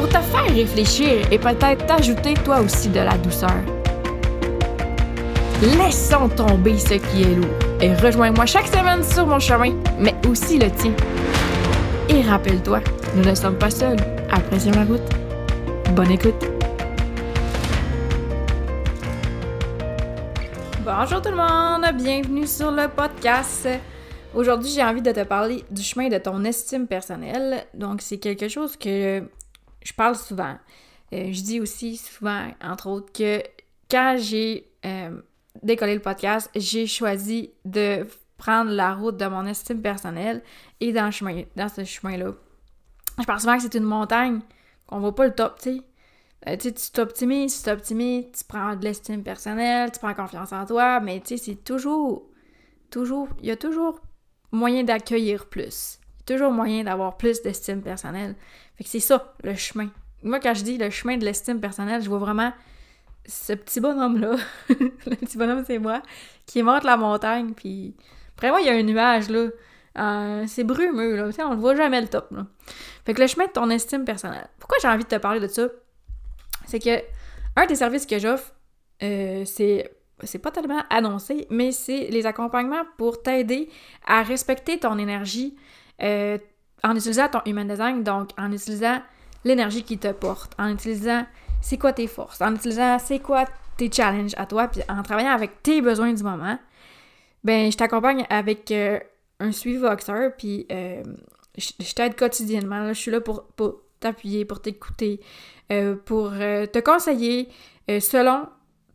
pour 0.00 0.08
te 0.08 0.18
faire 0.18 0.54
réfléchir 0.54 1.30
et 1.30 1.38
peut-être 1.38 1.84
t'ajouter 1.84 2.32
toi 2.32 2.60
aussi 2.60 2.88
de 2.88 3.00
la 3.00 3.18
douceur. 3.18 3.60
Laissons 5.60 6.26
tomber 6.30 6.78
ce 6.78 6.94
qui 6.94 7.22
est 7.22 7.34
lourd 7.34 7.50
et 7.82 7.92
rejoins-moi 7.94 8.46
chaque 8.46 8.68
semaine 8.68 9.04
sur 9.04 9.26
mon 9.26 9.38
chemin, 9.38 9.74
mais 9.98 10.14
aussi 10.26 10.58
le 10.58 10.70
tien. 10.70 10.94
Et 12.08 12.22
rappelle-toi, 12.22 12.80
nous 13.14 13.24
ne 13.24 13.34
sommes 13.34 13.58
pas 13.58 13.68
seuls. 13.68 13.98
Apprécie 14.30 14.70
la 14.70 14.84
route. 14.84 15.02
Bonne 15.94 16.12
écoute. 16.12 16.46
Bonjour 20.82 21.20
tout 21.20 21.30
le 21.30 21.36
monde, 21.36 21.94
bienvenue 21.94 22.46
sur 22.46 22.70
le 22.70 22.88
podcast. 22.88 23.68
Aujourd'hui, 24.34 24.70
j'ai 24.70 24.82
envie 24.82 25.02
de 25.02 25.12
te 25.12 25.24
parler 25.24 25.62
du 25.70 25.82
chemin 25.82 26.08
de 26.08 26.16
ton 26.16 26.42
estime 26.44 26.86
personnelle. 26.86 27.66
Donc, 27.74 28.00
c'est 28.00 28.18
quelque 28.18 28.48
chose 28.48 28.78
que 28.78 29.22
je 29.82 29.92
parle 29.92 30.16
souvent. 30.16 30.56
Euh, 31.12 31.32
je 31.32 31.42
dis 31.42 31.60
aussi 31.60 31.96
souvent, 31.96 32.48
entre 32.62 32.88
autres, 32.88 33.12
que 33.12 33.42
quand 33.90 34.16
j'ai 34.18 34.70
euh, 34.84 35.20
décollé 35.62 35.94
le 35.94 36.00
podcast, 36.00 36.50
j'ai 36.54 36.86
choisi 36.86 37.50
de 37.64 38.06
prendre 38.36 38.70
la 38.70 38.94
route 38.94 39.16
de 39.16 39.26
mon 39.26 39.44
estime 39.46 39.82
personnelle 39.82 40.42
et 40.80 40.92
dans, 40.92 41.10
chemin, 41.10 41.42
dans 41.56 41.68
ce 41.68 41.84
chemin-là. 41.84 42.32
Je 43.18 43.24
pense 43.24 43.42
souvent 43.42 43.56
que 43.56 43.62
c'est 43.62 43.74
une 43.74 43.84
montagne, 43.84 44.40
qu'on 44.86 45.00
voit 45.00 45.14
pas 45.14 45.26
le 45.26 45.34
top, 45.34 45.58
tu 45.60 45.76
sais. 45.76 45.82
Euh, 46.48 46.56
tu 46.56 46.72
t'optimises, 46.72 47.58
tu 47.58 47.64
t'optimises, 47.64 48.26
tu 48.38 48.44
prends 48.44 48.74
de 48.74 48.84
l'estime 48.84 49.22
personnelle, 49.22 49.92
tu 49.92 49.98
prends 49.98 50.14
confiance 50.14 50.52
en 50.52 50.64
toi, 50.64 51.00
mais 51.00 51.20
tu 51.20 51.36
sais, 51.36 51.44
c'est 51.44 51.64
toujours, 51.64 52.30
toujours, 52.90 53.28
il 53.40 53.46
y 53.46 53.50
a 53.50 53.56
toujours 53.56 54.00
moyen 54.50 54.84
d'accueillir 54.84 55.46
plus. 55.46 55.99
Toujours 56.30 56.52
moyen 56.52 56.84
d'avoir 56.84 57.16
plus 57.16 57.42
d'estime 57.42 57.82
personnelle. 57.82 58.36
Fait 58.76 58.84
que 58.84 58.90
c'est 58.90 59.00
ça, 59.00 59.34
le 59.42 59.56
chemin. 59.56 59.88
Moi, 60.22 60.38
quand 60.38 60.54
je 60.54 60.62
dis 60.62 60.78
le 60.78 60.88
chemin 60.88 61.16
de 61.16 61.24
l'estime 61.24 61.60
personnelle, 61.60 62.04
je 62.04 62.08
vois 62.08 62.20
vraiment 62.20 62.52
ce 63.26 63.52
petit 63.52 63.80
bonhomme-là. 63.80 64.36
le 64.68 65.16
petit 65.16 65.36
bonhomme, 65.36 65.64
c'est 65.66 65.80
moi, 65.80 66.04
qui 66.46 66.62
monte 66.62 66.84
la 66.84 66.96
montagne, 66.96 67.52
puis 67.52 67.96
après 68.36 68.50
moi, 68.50 68.60
il 68.60 68.68
y 68.68 68.70
a 68.70 68.74
un 68.74 68.82
nuage, 68.84 69.28
là. 69.28 69.48
Euh, 69.98 70.44
c'est 70.46 70.62
brumeux, 70.62 71.16
là. 71.16 71.30
on 71.48 71.56
ne 71.56 71.60
voit 71.60 71.74
jamais 71.74 72.00
le 72.00 72.06
top. 72.06 72.32
Fait 73.04 73.12
que 73.12 73.20
le 73.20 73.26
chemin 73.26 73.46
de 73.46 73.50
ton 73.50 73.68
estime 73.68 74.04
personnelle. 74.04 74.46
Pourquoi 74.60 74.78
j'ai 74.80 74.86
envie 74.86 75.02
de 75.02 75.08
te 75.08 75.16
parler 75.16 75.40
de 75.40 75.48
ça? 75.48 75.66
C'est 76.68 76.78
que 76.78 77.02
un 77.56 77.66
des 77.66 77.74
services 77.74 78.06
que 78.06 78.20
j'offre, 78.20 78.54
euh, 79.02 79.42
c'est 79.46 79.90
c'est 80.22 80.38
pas 80.38 80.52
tellement 80.52 80.84
annoncé, 80.90 81.48
mais 81.50 81.72
c'est 81.72 82.06
les 82.06 82.24
accompagnements 82.24 82.84
pour 82.98 83.20
t'aider 83.20 83.68
à 84.06 84.22
respecter 84.22 84.78
ton 84.78 84.96
énergie 84.96 85.56
euh, 86.02 86.38
en 86.82 86.96
utilisant 86.96 87.28
ton 87.28 87.40
human 87.46 87.66
design, 87.66 88.02
donc 88.02 88.30
en 88.38 88.50
utilisant 88.52 89.00
l'énergie 89.44 89.82
qui 89.82 89.98
te 89.98 90.12
porte, 90.12 90.52
en 90.58 90.68
utilisant 90.68 91.26
c'est 91.60 91.78
quoi 91.78 91.92
tes 91.92 92.06
forces, 92.06 92.40
en 92.40 92.54
utilisant 92.54 92.98
c'est 92.98 93.18
quoi 93.18 93.44
tes 93.76 93.90
challenges 93.90 94.34
à 94.36 94.46
toi, 94.46 94.68
puis 94.68 94.82
en 94.88 95.02
travaillant 95.02 95.32
avec 95.32 95.62
tes 95.62 95.80
besoins 95.80 96.12
du 96.12 96.22
moment, 96.22 96.58
ben 97.44 97.70
je 97.70 97.76
t'accompagne 97.76 98.26
avec 98.30 98.70
euh, 98.70 98.98
un 99.40 99.52
suivi 99.52 99.78
Voxer, 99.78 100.30
puis 100.36 100.66
euh, 100.70 101.02
je, 101.56 101.94
t'aide 101.94 102.14
quotidiennement. 102.16 102.88
je 102.88 102.98
suis 102.98 103.10
là 103.10 103.20
pour, 103.20 103.44
pour 103.56 103.82
t'appuyer, 103.98 104.44
pour 104.44 104.60
t'écouter, 104.62 105.20
pour 106.04 106.30
te 106.30 106.78
conseiller 106.80 107.48
selon 107.88 108.48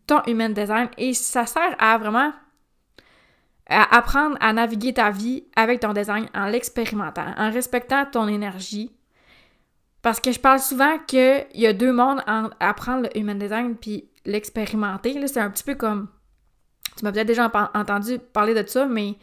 ton 0.07 0.21
human 0.27 0.53
design 0.53 0.89
et 0.97 1.13
ça 1.13 1.45
sert 1.45 1.75
à 1.79 1.97
vraiment 1.97 2.31
apprendre 3.69 4.37
à 4.39 4.53
naviguer 4.53 4.93
ta 4.93 5.09
vie 5.11 5.45
avec 5.55 5.79
ton 5.79 5.93
design 5.93 6.27
en 6.35 6.45
l'expérimentant, 6.45 7.33
en 7.37 7.51
respectant 7.51 8.05
ton 8.05 8.27
énergie. 8.27 8.91
Parce 10.01 10.19
que 10.19 10.31
je 10.31 10.39
parle 10.39 10.59
souvent 10.59 10.99
qu'il 11.07 11.47
y 11.55 11.65
a 11.65 11.73
deux 11.73 11.91
mondes 11.91 12.21
en 12.27 12.49
apprendre 12.59 13.03
le 13.03 13.17
human 13.17 13.39
design 13.39 13.75
puis 13.75 14.09
l'expérimenter. 14.25 15.27
C'est 15.27 15.39
un 15.39 15.49
petit 15.49 15.63
peu 15.63 15.75
comme. 15.75 16.09
Tu 16.95 17.03
m'as 17.03 17.11
peut-être 17.11 17.27
déjà 17.27 17.51
entendu 17.73 18.19
parler 18.19 18.53
de 18.53 18.67
ça, 18.67 18.85
mais 18.85 19.15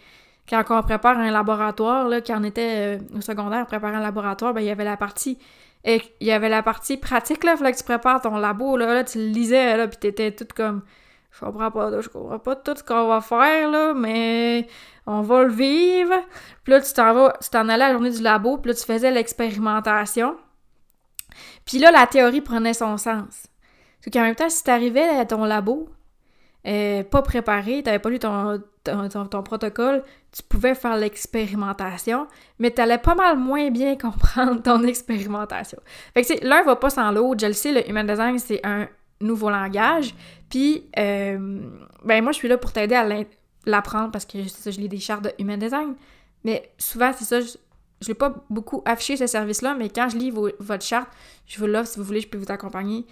quand 0.49 0.63
on 0.71 0.83
prépare 0.83 1.19
un 1.19 1.31
laboratoire, 1.31 2.09
là, 2.09 2.21
quand 2.21 2.41
on 2.41 2.45
était 2.45 2.99
euh, 2.99 3.17
au 3.17 3.21
secondaire, 3.21 3.65
préparer 3.67 3.95
un 3.95 4.01
laboratoire, 4.01 4.53
ben, 4.53 4.61
il 4.61 4.67
y 4.67 4.71
avait 4.71 4.85
la 4.85 4.97
partie 4.97 5.39
et 5.85 6.03
il 6.21 6.27
y 6.27 6.33
avait 6.33 6.49
la 6.49 6.63
partie 6.63 6.97
pratique, 6.97 7.45
là, 7.45 7.53
il 7.53 7.59
fallait 7.59 7.73
que 7.73 7.79
tu 7.79 7.85
prépares 7.85 8.21
ton 8.21 8.37
labo, 8.37 8.77
là, 8.77 9.03
tu 9.05 9.19
le 9.19 9.27
lisais, 9.27 9.77
là, 9.77 9.89
pis 9.89 9.97
t'étais 9.97 10.33
toute 10.33 10.53
comme, 10.53 10.83
je 11.33 11.41
comprends 11.41 11.71
pas, 11.71 12.01
je 12.01 12.09
comprends 12.09 12.39
pas 12.39 12.57
tout 12.57 12.75
ce 12.77 12.85
qu'on 12.85 13.09
va 13.09 13.21
faire, 13.21 13.71
là, 13.71 13.95
mais 13.95 14.67
on 15.07 15.23
va 15.23 15.45
le 15.45 15.53
vivre. 15.53 16.15
Puis 16.63 16.73
là, 16.73 16.81
tu 16.81 16.93
t'en 16.93 17.15
vas, 17.15 17.35
tu 17.43 17.49
t'en 17.49 17.69
allais 17.69 17.85
à 17.85 17.89
la 17.89 17.93
journée 17.93 18.11
du 18.11 18.23
labo, 18.23 18.59
puis 18.59 18.71
là, 18.71 18.75
tu 18.75 18.85
faisais 18.85 19.11
l'expérimentation. 19.11 20.37
Puis 21.65 21.79
là, 21.79 21.91
la 21.91 22.07
théorie 22.07 22.43
prenait 22.43 22.75
son 22.75 22.99
sens. 22.99 23.47
Parce 24.05 24.13
qu'en 24.13 24.23
même 24.23 24.35
temps, 24.35 24.51
si 24.51 24.63
t'arrivais 24.63 25.09
à 25.09 25.25
ton 25.25 25.45
labo, 25.45 25.89
euh, 26.67 27.03
pas 27.03 27.23
préparé, 27.23 27.83
t'avais 27.83 27.99
pas 27.99 28.11
lu 28.11 28.19
ton, 28.19 28.63
ton, 28.85 29.43
protocole, 29.43 30.03
tu 30.33 30.43
pouvais 30.43 30.75
faire 30.75 30.97
l'expérimentation, 30.97 32.27
mais 32.59 32.71
tu 32.71 32.81
allais 32.83 32.99
pas 32.99 33.15
mal 33.15 33.39
moins 33.39 33.71
bien 33.71 33.97
comprendre 34.01 34.63
ton 34.63 34.83
expérimentation. 34.83 35.79
Fait 36.13 36.25
que 36.25 36.47
l'un 36.47 36.63
va 36.63 36.77
pas 36.77 36.91
sans 36.91 37.11
l'autre. 37.11 37.41
Je 37.41 37.47
le 37.47 37.53
sais, 37.53 37.73
le 37.73 37.89
Human 37.89 38.07
Design, 38.07 38.39
c'est 38.39 38.61
un 38.65 38.87
nouveau 39.23 39.51
langage. 39.51 40.15
Puis, 40.49 40.87
euh, 40.99 41.61
ben 42.05 42.23
moi, 42.23 42.33
je 42.33 42.39
suis 42.39 42.49
là 42.49 42.59
pour 42.59 42.73
t'aider 42.73 42.95
à 42.95 43.07
l'apprendre 43.67 44.11
parce 44.11 44.27
que 44.27 44.39
je 44.43 44.81
lis 44.81 44.89
des 44.89 44.99
chartes 44.99 45.25
de 45.25 45.33
Human 45.39 45.59
Design. 45.59 45.95
Mais 46.45 46.71
souvent, 46.79 47.13
c'est 47.17 47.25
ça, 47.25 47.41
je, 47.41 47.47
ne 47.47 48.09
l'ai 48.09 48.15
pas 48.15 48.35
beaucoup 48.51 48.83
affiché 48.85 49.17
ce 49.17 49.27
service-là, 49.27 49.75
mais 49.79 49.89
quand 49.89 50.09
je 50.09 50.17
lis 50.17 50.31
votre 50.31 50.85
charte, 50.85 51.09
je 51.47 51.59
vous 51.59 51.67
l'offre 51.67 51.89
si 51.89 51.99
vous 51.99 52.05
voulez, 52.05 52.21
je 52.21 52.29
peux 52.29 52.39
vous 52.39 52.51
accompagner. 52.51 53.07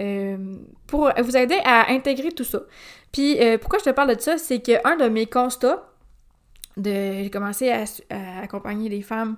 Euh, 0.00 0.56
pour 0.86 1.12
vous 1.18 1.36
aider 1.36 1.58
à 1.62 1.90
intégrer 1.90 2.32
tout 2.32 2.44
ça. 2.44 2.62
Puis 3.12 3.38
euh, 3.38 3.58
pourquoi 3.58 3.78
je 3.80 3.84
te 3.84 3.90
parle 3.90 4.16
de 4.16 4.20
ça, 4.20 4.38
c'est 4.38 4.60
qu'un 4.60 4.96
de 4.96 5.08
mes 5.08 5.26
constats, 5.26 5.90
de 6.78 7.22
j'ai 7.22 7.30
commencé 7.30 7.70
à, 7.70 7.84
accompagner 8.42 8.88
les 8.88 9.02
femmes 9.02 9.36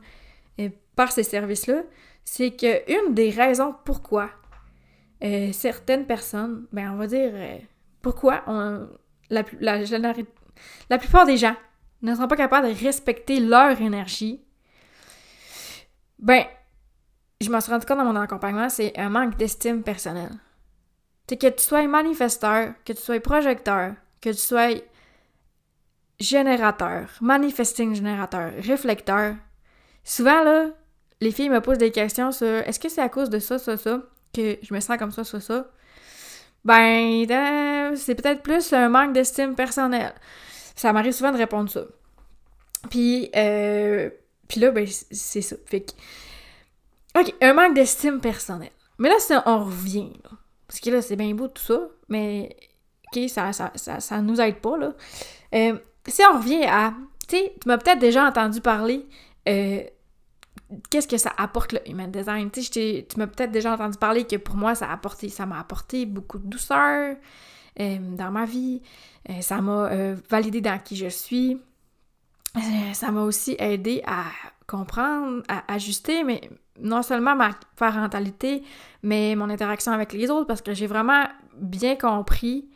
par 0.95 1.11
ces 1.11 1.25
services-là, 1.25 1.83
c'est 2.25 2.53
que 2.53 2.91
une 2.91 3.15
des 3.15 3.31
raisons 3.31 3.75
pourquoi 3.85 4.31
certaines 5.53 6.07
personnes, 6.07 6.67
ben 6.73 6.91
on 6.93 6.97
va 6.97 7.07
dire 7.07 7.33
pourquoi 8.01 8.43
la, 9.31 9.45
la, 9.61 10.15
la 10.91 10.99
plupart 10.99 11.27
des 11.27 11.37
gens 11.37 11.57
ne 12.03 12.15
sont 12.15 12.27
pas 12.27 12.37
capables 12.37 12.69
de 12.69 12.85
respecter 12.85 13.41
leur 13.41 13.81
énergie, 13.81 14.43
ben 16.19 16.45
je 17.41 17.51
m'en 17.51 17.61
suis 17.61 17.73
rendu 17.73 17.87
compte 17.87 17.99
dans 17.99 18.05
mon 18.05 18.17
accompagnement, 18.17 18.69
c'est 18.69 18.97
un 18.99 19.09
manque 19.09 19.37
d'estime 19.37 19.83
personnelle. 19.83 20.33
C'est 21.29 21.37
que 21.37 21.47
tu 21.47 21.63
sois 21.63 21.87
manifesteur, 21.87 22.75
que 22.85 22.93
tu 22.93 23.01
sois 23.01 23.21
projecteur, 23.21 23.95
que 24.21 24.31
tu 24.31 24.37
sois 24.37 24.75
générateur, 26.21 27.09
manifesting 27.21 27.95
générateur, 27.95 28.53
réflecteur. 28.59 29.35
Souvent, 30.05 30.45
là, 30.45 30.69
les 31.21 31.31
filles 31.31 31.49
me 31.49 31.61
posent 31.61 31.79
des 31.79 31.91
questions 31.91 32.33
sur 32.33 32.47
est-ce 32.47 32.79
que 32.79 32.89
c'est 32.89 33.01
à 33.01 33.09
cause 33.09 33.31
de 33.31 33.39
ça, 33.39 33.59
ça, 33.59 33.77
ça, 33.77 34.03
que 34.33 34.59
je 34.63 34.75
me 34.75 34.81
sens 34.81 34.97
comme 34.99 35.11
ça, 35.11 35.25
ça, 35.25 35.41
ça. 35.41 35.67
Ben, 36.65 37.27
c'est 37.97 38.15
peut-être 38.15 38.43
plus 38.43 38.73
un 38.73 38.89
manque 38.89 39.13
d'estime 39.13 39.55
personnelle. 39.55 40.15
Ça 40.77 40.93
m'arrive 40.93 41.13
souvent 41.13 41.33
de 41.33 41.39
répondre 41.39 41.71
ça. 41.71 41.83
Puis, 42.91 43.31
euh, 43.37 44.11
puis 44.49 44.61
là, 44.61 44.71
ben, 44.71 44.87
c'est 44.87 45.43
ça. 45.43 45.57
Fait 45.67 45.81
que, 45.81 45.93
OK, 47.21 47.35
un 47.41 47.53
manque 47.53 47.75
d'estime 47.75 48.21
personnelle. 48.21 48.73
Mais 48.99 49.09
là, 49.09 49.43
on 49.47 49.65
revient, 49.65 50.13
là. 50.25 50.31
Parce 50.67 50.81
que 50.81 50.91
là, 50.91 51.03
c'est 51.03 51.17
bien 51.17 51.35
beau 51.35 51.49
tout 51.49 51.63
ça, 51.63 51.81
mais 52.09 52.57
OK, 53.15 53.29
ça, 53.29 53.53
ça, 53.53 53.71
ça, 53.75 54.23
nous 54.23 54.41
aide 54.41 54.61
pas, 54.61 54.79
là. 54.79 54.95
Euh, 55.55 55.77
si 56.07 56.23
on 56.25 56.39
revient 56.39 56.65
à. 56.65 56.95
Tu 57.29 57.37
sais, 57.37 57.55
tu 57.61 57.69
m'as 57.69 57.79
peut-être 57.79 57.99
déjà 57.99 58.27
entendu 58.27 58.61
parler. 58.61 59.07
Euh, 59.49 59.83
qu'est-ce 60.91 61.09
que 61.09 61.17
ça 61.17 61.33
apporte 61.37 61.73
le 61.73 61.89
human 61.89 62.11
design? 62.11 62.51
Tu 62.51 63.05
m'as 63.17 63.27
peut-être 63.27 63.53
déjà 63.53 63.75
entendu 63.75 63.99
parler 63.99 64.25
que 64.25 64.37
pour 64.37 64.57
moi, 64.57 64.75
ça 64.75 64.87
a 64.87 64.93
apporté, 64.93 65.29
ça 65.29 65.47
m'a 65.47 65.59
apporté 65.59 66.07
beaucoup 66.07 66.39
de 66.39 66.47
douceur 66.47 67.17
euh, 67.81 67.99
dans 68.17 68.31
ma 68.31 68.45
vie. 68.45 68.83
ça 69.41 69.61
m'a 69.61 70.15
validé 70.29 70.61
dans 70.61 70.79
qui 70.79 70.97
je 70.97 71.09
suis. 71.09 71.59
ça 72.93 73.11
m'a 73.11 73.23
aussi 73.23 73.57
aidé 73.59 74.03
à 74.07 74.25
comprendre, 74.67 75.43
à 75.49 75.73
ajuster 75.73 76.25
mes, 76.25 76.41
non 76.81 77.03
seulement 77.03 77.37
ma 77.37 77.51
parentalité, 77.77 78.63
mais 79.03 79.35
mon 79.37 79.51
interaction 79.51 79.93
avec 79.93 80.13
les 80.13 80.31
autres, 80.31 80.47
parce 80.47 80.63
que 80.63 80.75
j'ai 80.75 80.87
vraiment 80.87 81.25
bien 81.57 81.97
compris 81.97 82.69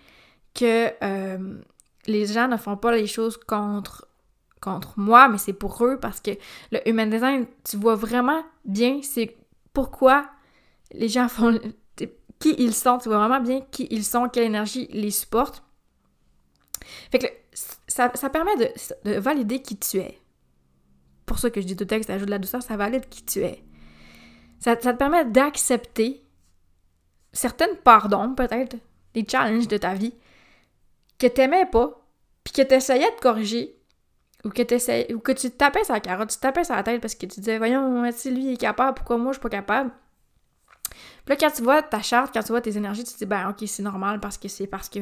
que 0.55 0.91
euh, 1.03 1.59
les 2.07 2.27
gens 2.27 2.49
ne 2.49 2.57
font 2.57 2.77
pas 2.77 2.95
les 2.95 3.07
choses 3.07 3.37
contre, 3.37 4.07
contre 4.61 4.99
moi, 4.99 5.29
mais 5.29 5.39
c'est 5.39 5.53
pour 5.53 5.85
eux, 5.85 5.99
parce 6.01 6.21
que 6.21 6.33
le 6.73 6.87
human 6.89 7.11
design, 7.11 7.47
tu 7.65 7.77
vois 7.77 7.95
vraiment 7.95 8.43
bien 8.65 9.01
c'est 9.03 9.37
pourquoi 9.73 10.27
les 10.93 11.09
gens 11.09 11.29
font 11.29 11.59
qui 12.39 12.55
ils 12.59 12.75
sont, 12.75 12.99
tu 12.99 13.09
vois 13.09 13.19
vraiment 13.19 13.41
bien 13.41 13.63
qui 13.71 13.87
ils 13.91 14.05
sont, 14.05 14.29
quelle 14.29 14.45
énergie 14.45 14.89
les 14.91 15.11
supporte. 15.11 15.63
Fait 17.11 17.19
que 17.19 17.27
ça, 17.89 18.09
permet 18.31 18.57
de, 18.57 18.69
de, 19.05 19.19
valider 19.19 19.63
qui 19.63 19.77
tu 19.77 19.99
es. 19.99 20.19
Pour 21.25 21.39
ça 21.39 21.51
que 21.51 21.61
je 21.61 21.67
dis 21.67 21.77
tout 21.77 21.85
texte 21.85 22.11
ajoute 22.11 22.27
de 22.27 22.31
la 22.31 22.39
douceur, 22.39 22.63
ça 22.63 22.77
valide 22.77 23.09
qui 23.09 23.25
tu 23.25 23.41
es. 23.41 23.63
Ça, 24.59 24.77
te 24.77 24.91
permet 24.93 25.25
d'accepter 25.25 26.23
certaines 27.33 27.77
pardons, 27.77 28.35
peut-être, 28.35 28.77
des 29.15 29.27
challenges 29.29 29.69
de 29.69 29.77
ta 29.77 29.95
vie 29.95 30.15
que 31.19 31.27
t'aimais 31.27 31.67
pas, 31.67 32.07
puis 32.45 32.53
que 32.53 32.63
t'essayais 32.63 33.11
de 33.11 33.21
corriger, 33.21 33.76
ou 34.47 34.51
que, 34.51 35.13
ou 35.13 35.19
que 35.19 35.33
tu 35.33 35.51
te 35.51 35.57
tapais 35.57 35.83
sa 35.85 35.99
carotte, 35.99 36.31
tu 36.31 36.39
tapais 36.39 36.65
sa 36.65 36.83
tête 36.83 37.01
parce 37.01 37.15
que 37.15 37.27
tu 37.27 37.41
disais, 37.41 37.59
voyons, 37.59 38.09
si 38.13 38.31
lui 38.31 38.53
est 38.53 38.57
capable, 38.57 38.95
pourquoi 38.95 39.19
moi 39.19 39.33
je 39.33 39.39
suis 39.39 39.43
pas 39.43 39.49
capable? 39.49 39.91
Puis 41.25 41.35
là, 41.35 41.37
quand 41.37 41.51
tu 41.51 41.63
vois 41.63 41.83
ta 41.83 42.01
charte, 42.01 42.33
quand 42.33 42.43
tu 42.43 42.53
vois 42.53 42.61
tes 42.61 42.77
énergies, 42.77 43.03
tu 43.03 43.13
te 43.13 43.19
dis, 43.19 43.27
ben 43.27 43.51
ok, 43.51 43.65
c'est 43.67 43.83
normal 43.83 44.21
parce 44.21 44.39
que 44.39 44.47
c'est 44.47 44.69
parce 44.69 44.89
que 44.89 45.01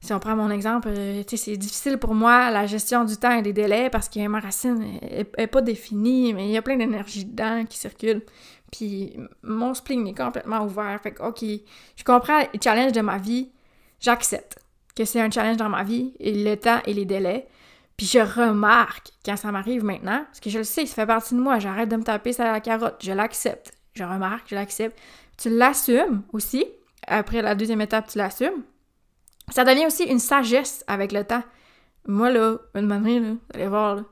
si 0.00 0.12
on 0.12 0.18
prend 0.18 0.36
mon 0.36 0.50
exemple, 0.50 0.88
euh, 0.88 1.22
c'est 1.26 1.56
difficile 1.56 1.98
pour 1.98 2.14
moi 2.14 2.50
la 2.50 2.66
gestion 2.66 3.04
du 3.04 3.16
temps 3.16 3.32
et 3.32 3.42
des 3.42 3.52
délais 3.52 3.90
parce 3.90 4.08
que 4.08 4.26
ma 4.26 4.40
racine 4.40 4.98
est, 5.02 5.46
pas 5.46 5.60
définie, 5.60 6.32
mais 6.32 6.46
il 6.46 6.52
y 6.52 6.56
a 6.56 6.62
plein 6.62 6.76
d'énergie 6.76 7.26
dedans 7.26 7.64
qui 7.68 7.78
circule. 7.78 8.22
Puis 8.72 9.16
mon 9.42 9.74
spleen 9.74 10.06
est 10.06 10.14
complètement 10.14 10.64
ouvert. 10.64 10.98
Fait 11.02 11.12
que, 11.12 11.22
OK, 11.22 11.42
je 11.96 12.04
comprends 12.04 12.40
le 12.40 12.58
challenge 12.62 12.92
de 12.92 13.00
ma 13.02 13.18
vie, 13.18 13.50
j'accepte 14.00 14.58
que 14.96 15.04
c'est 15.04 15.20
un 15.20 15.30
challenge 15.30 15.56
dans 15.56 15.68
ma 15.68 15.84
vie, 15.84 16.14
et 16.20 16.32
le 16.32 16.56
temps 16.56 16.80
et 16.86 16.94
les 16.94 17.04
délais. 17.04 17.46
Puis 17.96 18.06
je 18.06 18.18
remarque 18.18 19.10
quand 19.24 19.36
ça 19.36 19.52
m'arrive 19.52 19.84
maintenant, 19.84 20.24
parce 20.26 20.40
que 20.40 20.50
je 20.50 20.58
le 20.58 20.64
sais, 20.64 20.86
ça 20.86 20.94
fait 20.94 21.06
partie 21.06 21.34
de 21.34 21.40
moi, 21.40 21.58
j'arrête 21.58 21.88
de 21.88 21.96
me 21.96 22.02
taper 22.02 22.32
sur 22.32 22.44
la 22.44 22.60
carotte, 22.60 22.96
je 23.02 23.12
l'accepte. 23.12 23.72
Je 23.94 24.02
remarque, 24.02 24.48
je 24.48 24.56
l'accepte. 24.56 24.98
Tu 25.38 25.50
l'assumes 25.50 26.22
aussi. 26.32 26.66
Après 27.06 27.42
la 27.42 27.54
deuxième 27.54 27.80
étape, 27.80 28.08
tu 28.08 28.18
l'assumes. 28.18 28.64
Ça 29.50 29.64
devient 29.64 29.86
aussi 29.86 30.04
une 30.04 30.18
sagesse 30.18 30.84
avec 30.86 31.12
le 31.12 31.24
temps. 31.24 31.42
Moi, 32.06 32.30
là, 32.30 32.56
une 32.74 32.86
manière, 32.86 33.22
là, 33.22 33.28
vous 33.28 33.40
allez 33.54 33.68
voir, 33.68 33.96
là, 33.96 34.02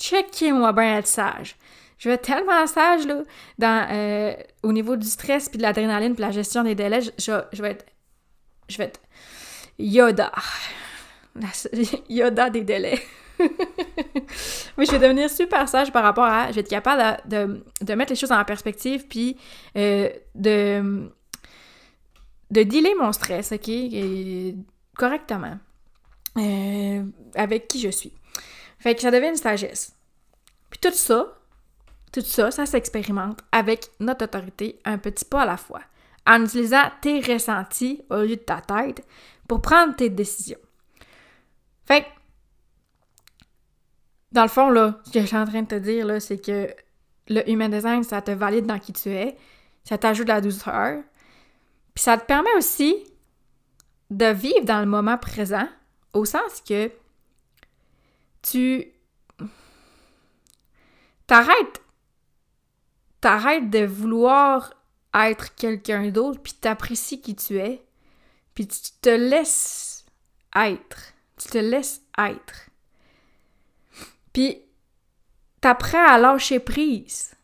checkez-moi 0.00 0.72
bien 0.72 0.98
être 0.98 1.06
sage. 1.06 1.56
Je 1.98 2.08
vais 2.08 2.14
être 2.16 2.26
tellement 2.26 2.66
sage, 2.66 3.06
là, 3.06 3.92
euh, 3.92 4.34
au 4.62 4.72
niveau 4.72 4.96
du 4.96 5.06
stress, 5.06 5.48
puis 5.48 5.58
de 5.58 5.62
l'adrénaline, 5.62 6.14
puis 6.14 6.22
la 6.22 6.30
gestion 6.30 6.62
des 6.62 6.74
délais, 6.74 7.00
je, 7.00 7.62
vais 7.62 7.70
être... 7.70 7.86
Je 8.68 8.78
vais 8.78 8.84
être... 8.84 9.00
Yoda. 9.78 10.32
Yoda 12.08 12.50
des 12.50 12.62
délais. 12.62 13.00
oui, 14.78 14.86
je 14.86 14.90
vais 14.92 14.98
devenir 14.98 15.30
super 15.30 15.68
sage 15.68 15.92
par 15.92 16.02
rapport 16.02 16.24
à... 16.24 16.48
Je 16.48 16.54
vais 16.54 16.60
être 16.60 16.68
capable 16.68 17.20
de, 17.28 17.62
de, 17.82 17.94
mettre 17.94 18.12
les 18.12 18.16
choses 18.16 18.32
en 18.32 18.44
perspective, 18.44 19.06
puis 19.08 19.36
euh, 19.76 20.08
de... 20.34 21.10
de 22.50 22.62
dealer 22.62 22.94
mon 22.98 23.12
stress, 23.12 23.52
OK? 23.52 23.70
Correctement 24.96 25.58
euh, 26.38 27.02
avec 27.34 27.68
qui 27.68 27.80
je 27.80 27.88
suis. 27.88 28.12
Fait 28.78 28.94
que 28.94 29.00
ça 29.00 29.10
devient 29.10 29.28
une 29.28 29.36
sagesse. 29.36 29.94
Puis 30.70 30.78
tout 30.80 30.92
ça, 30.92 31.38
tout 32.12 32.20
ça, 32.20 32.50
ça 32.50 32.66
s'expérimente 32.66 33.40
avec 33.52 33.90
notre 34.00 34.24
autorité 34.24 34.78
un 34.84 34.98
petit 34.98 35.24
pas 35.24 35.42
à 35.42 35.46
la 35.46 35.56
fois, 35.56 35.80
en 36.26 36.44
utilisant 36.44 36.90
tes 37.00 37.20
ressentis 37.20 38.02
au 38.10 38.22
lieu 38.22 38.36
de 38.36 38.40
ta 38.40 38.60
tête 38.60 39.06
pour 39.48 39.62
prendre 39.62 39.96
tes 39.96 40.10
décisions. 40.10 40.58
Fait 41.84 42.02
que, 42.02 42.06
dans 44.36 44.42
le 44.42 44.48
fond, 44.48 44.68
ce 45.04 45.10
que 45.10 45.20
je 45.20 45.26
suis 45.26 45.36
en 45.36 45.46
train 45.46 45.62
de 45.62 45.66
te 45.66 45.74
dire, 45.76 46.20
c'est 46.20 46.36
que 46.36 46.68
le 47.28 47.48
human 47.50 47.70
design, 47.70 48.04
ça 48.04 48.20
te 48.20 48.30
valide 48.30 48.66
dans 48.66 48.78
qui 48.78 48.92
tu 48.92 49.08
es, 49.08 49.34
ça 49.82 49.96
t'ajoute 49.96 50.28
la 50.28 50.42
douceur, 50.42 51.02
puis 51.94 52.04
ça 52.04 52.18
te 52.18 52.26
permet 52.26 52.54
aussi 52.58 52.94
de 54.10 54.26
vivre 54.26 54.64
dans 54.64 54.80
le 54.80 54.86
moment 54.86 55.16
présent, 55.16 55.66
au 56.12 56.26
sens 56.26 56.60
que 56.68 56.92
tu 58.42 58.92
t'arrêtes 61.26 61.80
t'arrêtes 63.22 63.70
de 63.70 63.86
vouloir 63.86 64.74
être 65.14 65.54
quelqu'un 65.54 66.10
d'autre, 66.10 66.42
puis 66.42 66.52
t'apprécies 66.52 67.22
qui 67.22 67.34
tu 67.34 67.58
es, 67.58 67.82
puis 68.54 68.68
tu 68.68 68.80
te 69.00 69.08
laisses 69.08 70.04
être. 70.54 71.14
Tu 71.38 71.48
te 71.48 71.58
laisses 71.58 72.02
être. 72.18 72.68
Puis 74.36 74.58
t'apprends 75.62 76.06
à 76.06 76.18
lâcher 76.18 76.60
prise. 76.60 77.34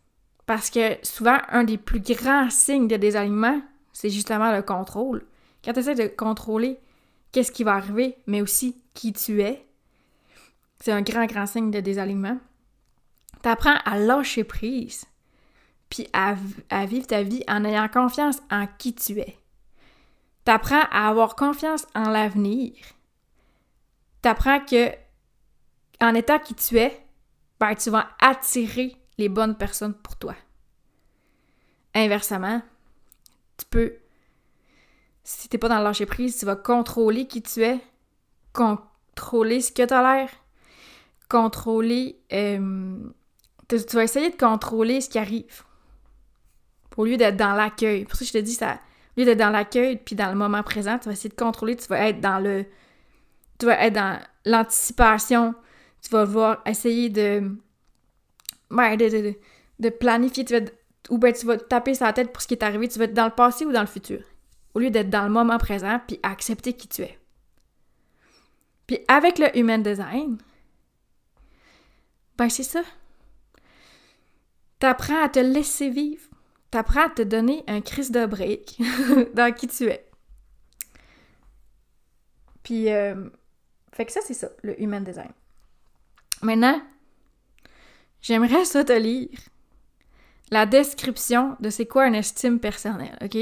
Parce 0.45 0.69
que 0.69 0.99
souvent, 1.03 1.39
un 1.49 1.65
des 1.65 1.79
plus 1.79 2.01
grands 2.01 2.51
signes 2.51 2.87
de 2.87 2.97
désalignement, 2.97 3.63
c'est 3.95 4.11
justement 4.11 4.55
le 4.55 4.61
contrôle. 4.61 5.25
Quand 5.65 5.73
tu 5.73 5.81
de 5.81 6.07
contrôler 6.07 6.79
qu'est-ce 7.33 7.51
qui 7.51 7.65
va 7.65 7.77
arriver, 7.77 8.19
mais 8.27 8.43
aussi 8.43 8.77
qui 8.93 9.15
tu 9.15 9.41
es, 9.41 9.67
c'est 10.81 10.93
un 10.93 11.01
grand, 11.01 11.25
grand 11.25 11.47
signe 11.47 11.71
de 11.71 11.81
désalignement. 11.81 12.37
Tu 13.43 13.49
apprends 13.49 13.79
à 13.87 13.99
lâcher 13.99 14.45
prise, 14.45 15.07
puis 15.89 16.07
à, 16.13 16.35
vivre 16.85 17.07
ta 17.07 17.23
vie 17.23 17.43
en 17.49 17.65
ayant 17.65 17.89
confiance 17.89 18.43
en 18.51 18.67
qui 18.67 18.95
tu 18.95 19.19
es. 19.19 19.39
Tu 20.45 20.53
apprends 20.53 20.85
à 20.91 21.09
avoir 21.09 21.37
confiance 21.37 21.87
en 21.95 22.11
l'avenir. 22.11 22.75
Tu 24.23 24.29
apprends 24.29 24.61
que, 24.61 24.91
en 26.03 26.15
étant 26.15 26.39
qui 26.39 26.55
tu 26.55 26.79
es, 26.79 27.07
ben, 27.61 27.75
tu 27.75 27.91
vas 27.91 28.09
attirer 28.21 28.97
les 29.19 29.29
bonnes 29.29 29.57
personnes 29.57 29.95
pour 29.95 30.17
toi. 30.17 30.35
Inversement, 31.95 32.63
tu 33.57 33.67
peux 33.67 33.97
si 35.25 35.49
t'es 35.49 35.59
pas 35.59 35.69
dans 35.69 35.79
le 35.79 35.85
lâcher 35.85 36.07
prise, 36.07 36.37
tu 36.37 36.47
vas 36.47 36.57
contrôler 36.57 37.27
qui 37.27 37.43
tu 37.43 37.63
es, 37.63 37.79
contrôler 38.53 39.61
ce 39.61 39.73
que 39.73 39.85
t'as 39.85 40.17
l'air, 40.17 40.29
contrôler. 41.29 42.21
Euh, 42.33 42.97
tu, 43.69 43.77
vas 43.93 44.05
essayer 44.05 44.31
de 44.31 44.37
contrôler 44.37 45.01
ce 45.01 45.09
qui 45.09 45.19
arrive. 45.19 45.63
Au 46.97 47.05
lieu 47.05 47.17
d'être 47.17 47.37
dans 47.37 47.55
l'accueil. 47.55 48.05
Pour 48.05 48.17
ça, 48.17 48.25
je 48.25 48.33
te 48.33 48.39
dis 48.39 48.55
ça. 48.55 48.81
Au 49.17 49.21
lieu 49.21 49.27
d'être 49.27 49.39
dans 49.39 49.51
l'accueil 49.51 49.97
puis 49.97 50.17
dans 50.17 50.29
le 50.29 50.35
moment 50.35 50.63
présent, 50.63 50.99
tu 50.99 51.07
vas 51.07 51.13
essayer 51.13 51.31
de 51.31 51.35
contrôler, 51.35 51.77
tu 51.77 51.87
dans 51.89 52.43
le. 52.43 52.67
Tu 53.59 53.67
vas 53.67 53.85
être 53.85 53.95
dans 53.95 54.21
l'anticipation. 54.45 55.55
Tu 56.03 56.11
vas 56.11 56.25
voir 56.25 56.63
essayer 56.67 57.09
de. 57.09 57.57
De, 58.71 59.35
de, 59.79 59.89
planifier. 59.91 60.45
Tu 60.45 60.59
vas, 60.59 60.65
ou 61.11 61.19
ben 61.19 61.33
tu 61.33 61.45
vas 61.45 61.59
taper 61.59 61.95
sa 61.95 62.13
tête 62.13 62.33
pour 62.33 62.43
ce 62.43 62.49
qui 62.49 62.55
est 62.55 62.63
arrivé. 62.63 62.89
Tu 62.89 62.99
vas 62.99 63.05
être 63.05 63.15
dans 63.15 63.27
le 63.27 63.31
passé 63.31 63.67
ou 63.67 63.73
dans 63.73 63.83
le 63.83 63.87
futur 63.87 64.23
au 64.75 64.79
lieu 64.79 64.91
d'être 64.91 65.11
dans 65.11 65.25
le 65.25 65.31
moment 65.31 65.59
présent 65.59 66.01
puis 66.07 66.19
accepter 66.23 66.73
qui 66.73 66.89
tu 66.89 67.03
es. 67.03 67.19
Puis 68.87 68.99
avec 69.09 69.39
le 69.39 69.57
Human 69.57 69.83
Design, 69.83 70.39
ben 72.37 72.49
c'est 72.49 72.63
ça. 72.63 72.83
T'apprends 74.79 75.23
à 75.23 75.29
te 75.29 75.39
laisser 75.39 75.91
vivre. 75.91 76.29
T'apprends 76.71 77.07
à 77.07 77.11
te 77.11 77.23
donner 77.23 77.63
un 77.69 77.81
crise 77.81 78.11
de 78.11 78.27
break 78.27 78.79
dans 79.35 79.53
qui 79.55 79.69
tu 79.69 79.85
es. 79.85 80.09
Puis, 82.63 82.91
euh, 82.91 83.29
fait 83.93 84.07
que 84.07 84.13
ça, 84.13 84.21
c'est 84.25 84.35
ça, 84.35 84.49
le 84.63 84.81
Human 84.81 85.05
Design. 85.05 85.31
Maintenant, 86.43 86.81
j'aimerais 88.21 88.65
ça 88.65 88.85
te 88.85 88.93
lire 88.93 89.39
la 90.51 90.67
description 90.67 91.57
de 91.61 91.71
c'est 91.71 91.87
quoi 91.87 92.07
une 92.07 92.15
estime 92.15 92.61
personnelle, 92.61 93.17
OK? 93.23 93.39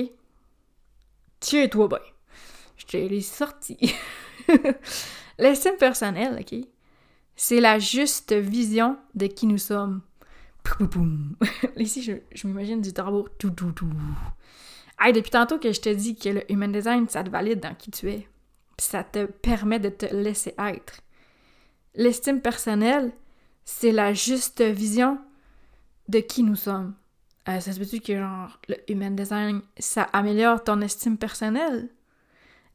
Tiens-toi 1.40 1.88
bien. 1.88 1.99
Je 2.76 2.87
te 2.87 2.97
l'ai 2.97 3.21
sorti. 3.21 3.95
L'estime 5.38 5.76
personnelle, 5.76 6.38
OK? 6.40 6.61
C'est 7.35 7.61
la 7.61 7.78
juste 7.78 8.35
vision 8.35 8.99
de 9.14 9.26
qui 9.26 9.47
nous 9.47 9.59
sommes. 9.59 10.02
Ici, 11.76 12.02
je, 12.02 12.47
m'imagine 12.47 12.83
du 12.83 12.92
tambour. 12.92 13.28
Tout, 13.38 13.50
tout, 13.50 13.73
tout. 13.73 13.90
Hey, 15.00 15.12
depuis 15.12 15.30
tantôt 15.30 15.59
que 15.59 15.73
je 15.73 15.80
te 15.80 15.88
dis 15.88 16.14
que 16.14 16.28
le 16.28 16.52
human 16.52 16.71
design, 16.71 17.09
ça 17.09 17.25
te 17.25 17.30
valide 17.30 17.61
dans 17.61 17.75
qui 17.75 17.90
tu 17.90 18.11
es. 18.11 18.28
Ça 18.78 19.02
te 19.02 19.25
permet 19.25 19.80
de 19.80 19.88
te 19.88 20.07
laisser 20.14 20.54
être. 20.59 21.00
L'estime 21.94 22.40
personnelle, 22.40 23.12
c'est 23.64 23.92
la 23.92 24.12
juste 24.12 24.62
vision 24.62 25.18
de 26.09 26.20
qui 26.20 26.42
nous 26.42 26.56
sommes. 26.56 26.94
Euh, 27.49 27.61
ça 27.61 27.73
se 27.73 27.78
peut-tu 27.78 28.00
que 28.00 28.16
genre 28.16 28.59
le 28.68 28.76
human 28.88 29.16
design, 29.16 29.62
ça 29.78 30.02
améliore 30.12 30.62
ton 30.62 30.80
estime 30.80 31.16
personnelle? 31.16 31.88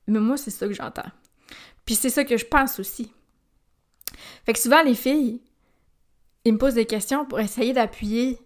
Mais 0.07 0.19
moi, 0.19 0.37
c'est 0.37 0.51
ça 0.51 0.67
que 0.67 0.73
j'entends. 0.73 1.09
Puis 1.85 1.95
c'est 1.95 2.09
ça 2.09 2.23
que 2.23 2.37
je 2.37 2.45
pense 2.45 2.79
aussi. 2.79 3.11
Fait 4.45 4.53
que 4.53 4.59
souvent, 4.59 4.81
les 4.83 4.95
filles, 4.95 5.41
ils 6.43 6.53
me 6.53 6.57
posent 6.57 6.75
des 6.75 6.85
questions 6.85 7.25
pour 7.25 7.39
essayer 7.39 7.73
d'appuyer 7.73 8.39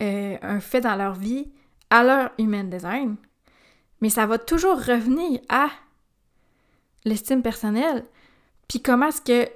euh, 0.00 0.36
un 0.42 0.60
fait 0.60 0.80
dans 0.80 0.96
leur 0.96 1.14
vie 1.14 1.50
à 1.90 2.02
leur 2.02 2.30
human 2.38 2.68
design, 2.68 3.16
mais 4.00 4.10
ça 4.10 4.26
va 4.26 4.38
toujours 4.38 4.76
revenir 4.76 5.40
à 5.48 5.68
l'estime 7.04 7.42
personnelle. 7.42 8.04
Puis 8.68 8.80
comment 8.82 9.08
est-ce 9.08 9.20
que. 9.20 9.50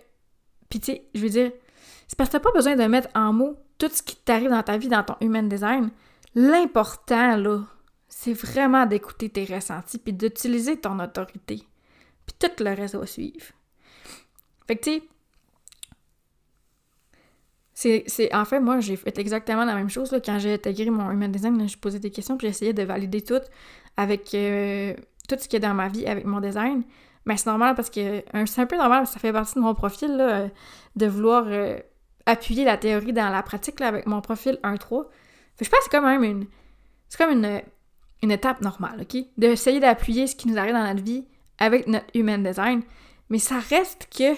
Puis 0.69 0.81
tu 0.81 0.93
sais, 0.93 1.05
je 1.15 1.21
veux 1.21 1.31
dire, 1.31 1.53
c'est 2.07 2.17
parce 2.17 2.29
que 2.31 2.33
t'as 2.33 2.41
pas 2.41 2.53
besoin 2.53 2.77
de 2.77 2.85
mettre 2.85 3.09
en 3.15 3.33
mots 3.33 3.57
tout 3.79 3.89
ce 3.93 4.03
qui 4.03 4.17
t'arrive 4.17 4.51
dans 4.51 4.63
ta 4.63 4.77
vie, 4.77 4.89
dans 4.89 5.03
ton 5.03 5.15
human 5.21 5.49
design. 5.49 5.91
L'important, 6.35 7.37
là, 7.37 7.61
c'est 8.09 8.33
vraiment 8.33 8.87
d'écouter 8.87 9.29
tes 9.29 9.45
ressentis 9.45 9.99
puis 9.99 10.13
d'utiliser 10.13 10.79
ton 10.79 10.99
autorité. 10.99 11.63
Puis 12.27 12.37
tout 12.39 12.65
le 12.65 12.75
reste 12.75 12.97
va 12.97 13.07
suivre. 13.07 13.47
Fait 14.67 14.77
que, 14.77 14.85
tu 14.85 15.03
sais, 17.75 18.05
c'est, 18.07 18.35
en 18.35 18.45
fait, 18.45 18.61
moi, 18.61 18.81
j'ai 18.81 18.97
fait 18.97 19.17
exactement 19.19 19.65
la 19.65 19.75
même 19.75 19.89
chose. 19.89 20.11
Là, 20.11 20.21
quand 20.21 20.39
j'ai 20.39 20.55
intégré 20.55 20.91
mon 20.91 21.11
human 21.11 21.31
design, 21.31 21.69
je 21.69 21.79
posais 21.79 22.01
des 22.01 22.11
questions, 22.11 22.37
puis 22.37 22.49
j'essayais 22.49 22.73
de 22.73 22.83
valider 22.83 23.23
tout 23.23 23.41
avec 23.97 24.35
euh, 24.35 24.95
tout 25.29 25.37
ce 25.39 25.49
qui 25.49 25.57
est 25.57 25.61
dans 25.61 25.75
ma 25.75 25.89
vie 25.89 26.07
avec 26.07 26.25
mon 26.25 26.41
design. 26.41 26.83
Mais 27.29 27.37
c'est 27.37 27.51
normal 27.51 27.75
parce 27.75 27.91
que 27.91 28.25
c'est 28.47 28.63
un 28.63 28.67
peu 28.67 28.79
normal, 28.79 29.07
ça 29.07 29.21
fait 29.21 29.35
partie 29.35 29.55
de 29.57 29.61
mon 29.61 29.75
profil 29.75 30.17
là, 30.17 30.49
de 30.97 31.07
vouloir 31.07 31.45
euh, 31.47 31.79
appuyer 32.25 32.65
la 32.65 32.79
théorie 32.79 33.13
dans 33.13 33.29
la 33.29 33.43
pratique 33.43 33.81
là, 33.81 33.89
avec 33.89 34.07
mon 34.07 34.23
profil 34.23 34.59
1-3. 34.63 35.05
je 35.61 35.69
pense 35.69 35.79
que 35.79 35.85
c'est 35.85 35.91
quand 35.91 36.01
même 36.01 36.25
une. 36.25 36.47
C'est 37.11 37.19
comme 37.19 37.33
une, 37.33 37.61
une 38.23 38.31
étape 38.31 38.63
normale, 38.63 39.03
OK? 39.03 39.27
D'essayer 39.37 39.79
d'appuyer 39.79 40.27
ce 40.27 40.37
qui 40.37 40.49
nous 40.49 40.57
arrive 40.57 40.73
dans 40.73 40.87
notre 40.87 41.03
vie 41.03 41.27
avec 41.59 41.87
notre 41.87 42.07
human 42.15 42.43
design. 42.43 42.81
Mais 43.29 43.39
ça 43.39 43.59
reste 43.59 44.09
que 44.11 44.35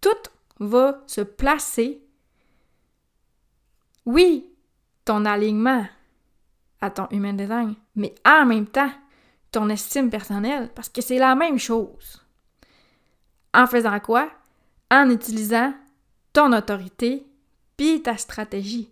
tout 0.00 0.30
va 0.60 1.02
se 1.08 1.22
placer. 1.22 2.00
Oui, 4.06 4.48
ton 5.04 5.24
alignement 5.24 5.84
à 6.80 6.90
ton 6.90 7.08
human 7.10 7.36
design, 7.36 7.74
mais 7.96 8.14
en 8.24 8.46
même 8.46 8.66
temps, 8.66 8.92
ton 9.50 9.68
estime 9.68 10.10
personnelle, 10.10 10.70
parce 10.74 10.88
que 10.88 11.00
c'est 11.00 11.18
la 11.18 11.34
même 11.34 11.58
chose. 11.58 12.24
En 13.54 13.66
faisant 13.66 13.98
quoi? 14.00 14.30
En 14.90 15.10
utilisant 15.10 15.74
ton 16.32 16.52
autorité 16.52 17.26
puis 17.76 18.02
ta 18.02 18.16
stratégie. 18.16 18.90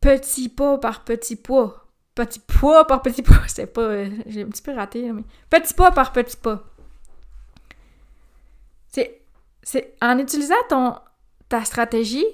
Petit 0.00 0.48
pas 0.48 0.78
par 0.78 1.04
petit 1.04 1.36
pas. 1.36 1.86
Petit 2.14 2.40
pas 2.40 2.84
par 2.84 3.02
petit 3.02 3.22
pas. 3.22 3.42
C'est 3.46 3.66
pas. 3.66 3.82
Euh, 3.82 4.10
j'ai 4.26 4.42
un 4.42 4.48
petit 4.48 4.62
peu 4.62 4.72
raté, 4.72 5.10
mais. 5.12 5.22
Petit 5.48 5.72
pas 5.74 5.92
par 5.92 6.12
petit 6.12 6.36
pas. 6.36 6.64
C'est. 8.88 9.22
En 10.02 10.18
utilisant 10.18 10.56
ton, 10.68 10.96
ta 11.48 11.64
stratégie, 11.64 12.26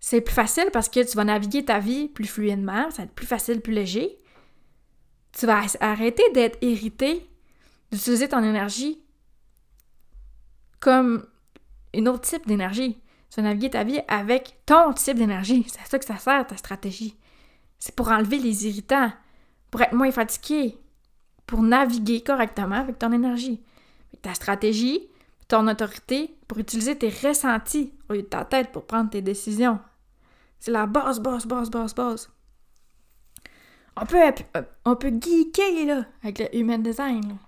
c'est 0.00 0.20
plus 0.20 0.34
facile 0.34 0.68
parce 0.72 0.88
que 0.88 1.00
tu 1.00 1.16
vas 1.16 1.24
naviguer 1.24 1.64
ta 1.64 1.78
vie 1.78 2.08
plus 2.08 2.26
fluidement, 2.26 2.90
ça 2.90 2.98
va 2.98 3.04
être 3.04 3.14
plus 3.14 3.26
facile, 3.26 3.60
plus 3.62 3.72
léger. 3.72 4.18
Tu 5.36 5.44
vas 5.44 5.64
arrêter 5.80 6.22
d'être 6.32 6.56
irrité, 6.62 7.28
d'utiliser 7.92 8.26
ton 8.26 8.42
énergie 8.42 9.02
comme 10.80 11.26
une 11.92 12.08
autre 12.08 12.22
type 12.22 12.46
d'énergie. 12.46 12.98
Tu 13.28 13.36
vas 13.36 13.42
naviguer 13.42 13.68
ta 13.68 13.84
vie 13.84 14.00
avec 14.08 14.56
ton 14.64 14.94
type 14.94 15.18
d'énergie. 15.18 15.66
C'est 15.68 15.82
à 15.82 15.84
ça 15.84 15.98
que 15.98 16.06
ça 16.06 16.16
sert, 16.16 16.46
ta 16.46 16.56
stratégie. 16.56 17.16
C'est 17.78 17.94
pour 17.94 18.08
enlever 18.08 18.38
les 18.38 18.66
irritants, 18.66 19.12
pour 19.70 19.82
être 19.82 19.92
moins 19.92 20.10
fatigué, 20.10 20.78
pour 21.46 21.60
naviguer 21.60 22.22
correctement 22.22 22.76
avec 22.76 22.98
ton 22.98 23.12
énergie. 23.12 23.60
Ta 24.22 24.32
stratégie, 24.32 25.06
ton 25.48 25.68
autorité, 25.68 26.34
pour 26.48 26.56
utiliser 26.58 26.96
tes 26.96 27.10
ressentis 27.10 27.92
au 28.08 28.14
lieu 28.14 28.22
de 28.22 28.26
ta 28.26 28.46
tête 28.46 28.72
pour 28.72 28.86
prendre 28.86 29.10
tes 29.10 29.20
décisions. 29.20 29.80
C'est 30.60 30.70
la 30.70 30.86
base, 30.86 31.20
base, 31.20 31.44
base, 31.44 31.68
base, 31.68 31.94
base. 31.94 32.30
On 33.96 34.04
peut, 34.04 34.18
on 34.84 34.96
peut 34.96 35.12
geeker, 35.20 35.86
là, 35.86 36.04
avec 36.22 36.38
le 36.38 36.54
human 36.56 36.82
design. 36.82 37.38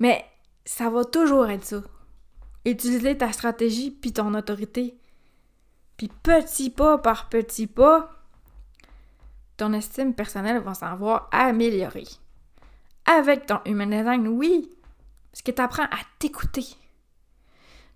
Mais 0.00 0.24
ça 0.64 0.90
va 0.90 1.04
toujours 1.04 1.48
être 1.48 1.64
ça. 1.64 1.82
Utiliser 2.64 3.16
ta 3.16 3.32
stratégie 3.32 3.90
puis 3.90 4.12
ton 4.12 4.34
autorité. 4.34 4.96
Puis 5.96 6.08
petit 6.22 6.70
pas 6.70 6.98
par 6.98 7.28
petit 7.28 7.68
pas, 7.68 8.10
ton 9.56 9.72
estime 9.72 10.14
personnelle 10.14 10.60
va 10.60 10.74
s'en 10.74 10.96
voir 10.96 11.28
améliorer. 11.30 12.06
Avec 13.04 13.46
ton 13.46 13.60
human 13.64 13.90
design, 13.90 14.26
oui, 14.26 14.70
parce 15.30 15.42
que 15.42 15.52
tu 15.52 15.62
à 15.62 15.98
t'écouter. 16.18 16.66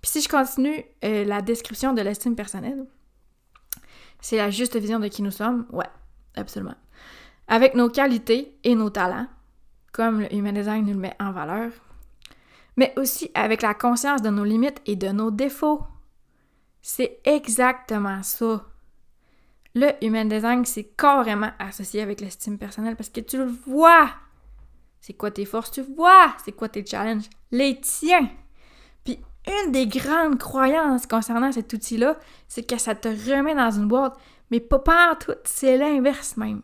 Puis 0.01 0.11
si 0.11 0.21
je 0.21 0.29
continue 0.29 0.85
euh, 1.05 1.25
la 1.25 1.43
description 1.43 1.93
de 1.93 2.03
l'estime 2.03 2.37
personnelle, 2.37 2.87
c'est 4.20 4.37
la 4.37 4.50
juste 4.50 4.76
vision 4.76 4.99
de 4.99 5.08
qui 5.08 5.23
nous 5.23 5.30
sommes? 5.30 5.66
Ouais, 5.73 5.88
absolument. 6.35 6.75
Avec 7.49 7.75
nos 7.75 7.88
qualités 7.88 8.58
et 8.64 8.75
nos 8.75 8.90
talents, 8.90 9.28
comme 9.92 10.20
le 10.20 10.35
human 10.35 10.54
design 10.54 10.85
nous 10.85 10.92
le 10.92 10.99
met 10.99 11.16
en 11.20 11.32
valeur, 11.32 11.70
mais 12.76 12.92
aussi 12.96 13.30
avec 13.35 13.62
la 13.62 13.75
conscience 13.75 14.23
de 14.23 14.30
nos 14.30 14.44
limites 14.44 14.82
et 14.87 14.96
de 14.96 15.08
nos 15.08 15.30
défauts. 15.30 15.82
C'est 16.82 17.20
exactement 17.25 18.23
ça. 18.23 18.64
Le 19.75 19.92
human 20.02 20.28
design, 20.28 20.64
c'est 20.64 20.94
carrément 20.96 21.50
associé 21.58 22.00
avec 22.00 22.20
l'estime 22.20 22.58
personnelle 22.58 22.96
parce 22.96 23.11
que 23.11 23.20
tu 23.20 23.38
le 23.38 23.44
vois. 23.44 24.08
C'est 25.00 25.14
quoi 25.14 25.30
tes 25.30 25.44
forces, 25.44 25.70
tu 25.70 25.82
vois. 25.82 26.35
C'est 26.44 26.52
quoi 26.52 26.68
tes 26.68 26.85
challenges, 26.85 27.28
les 27.50 27.80
tiens. 27.80 28.30
Une 29.47 29.73
des 29.73 29.87
grandes 29.87 30.38
croyances 30.38 31.07
concernant 31.07 31.53
cet 31.53 31.73
outil-là, 31.73 32.17
c'est 32.49 32.65
que 32.65 32.79
ça 32.79 32.95
te 32.95 33.09
remet 33.09 33.55
dans 33.55 33.71
une 33.71 33.88
boîte, 33.88 34.19
mais 34.50 34.61
pas 34.61 34.79
partout, 34.79 35.35
c'est 35.45 35.76
l'inverse 35.76 36.37
même. 36.37 36.62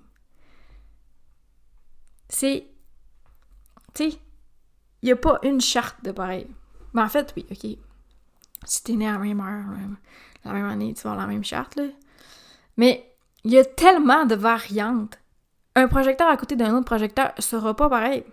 C'est. 2.29 2.69
Tu 3.95 4.11
sais, 4.11 4.19
il 5.03 5.07
n'y 5.07 5.13
a 5.13 5.17
pas 5.17 5.39
une 5.43 5.61
charte 5.61 6.03
de 6.05 6.13
pareil. 6.13 6.47
Mais 6.95 7.03
en 7.03 7.09
fait, 7.09 7.33
oui, 7.37 7.47
ok. 7.51 7.79
Si 8.65 8.85
t'es 8.85 8.95
né 8.95 9.09
à 9.09 9.13
la 9.13 9.19
même 9.19 9.41
heure, 9.41 9.65
la 10.45 10.53
même 10.53 10.67
année, 10.67 10.95
tu 10.95 11.03
vas 11.03 11.11
avoir 11.11 11.27
la 11.27 11.33
même 11.33 11.45
charte, 11.45 11.77
là. 11.77 11.85
Mais 12.77 13.13
il 13.45 13.53
y 13.53 13.59
a 13.59 13.65
tellement 13.65 14.25
de 14.25 14.35
variantes. 14.35 15.19
Un 15.75 15.89
projecteur 15.89 16.29
à 16.29 16.37
côté 16.37 16.57
d'un 16.57 16.75
autre 16.75 16.85
projecteur 16.85 17.33
sera 17.39 17.75
pas 17.75 17.89
pareil. 17.89 18.25